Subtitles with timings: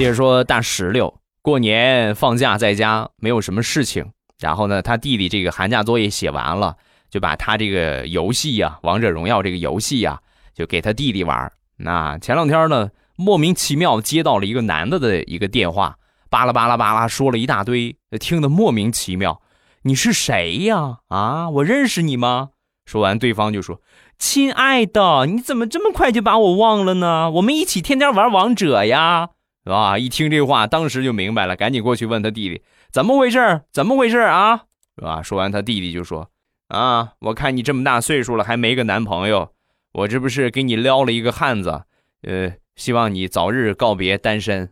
[0.00, 6.76] 接着说大石榴过年放假在家没有什么事情，然后呢，他弟弟这个寒假作业写完了，
[7.10, 10.18] 就把他这个游戏呀，王者荣耀这个游戏呀，
[10.54, 11.52] 就给他弟弟玩。
[11.76, 15.96] 那前两天呢，莫名其妙接到了一个男的的一个电话，
[16.30, 19.42] 巴拉巴拉巴拉说了一大堆，听得莫名其妙。
[19.82, 21.00] 你是谁呀？
[21.08, 22.52] 啊，我认识你吗？
[22.86, 23.82] 说完，对方就说
[24.18, 27.30] ：“亲爱的，你怎么这么快就把我忘了呢？
[27.32, 29.28] 我们一起天天玩王者呀。”
[29.64, 29.98] 啊！
[29.98, 34.64] 一听这话，当时就明白了，赶紧过去问他弟弟怎么回事怎么回事啊？
[34.96, 35.22] 是吧？
[35.22, 36.30] 说完，他弟弟就说
[36.68, 39.52] ：“啊，我看你这么大岁数了，还没个男朋友，
[39.92, 41.82] 我这不是给你撩了一个汉子，
[42.22, 44.70] 呃，希望你早日告别单身。”